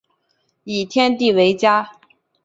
[0.63, 1.91] 以天地为家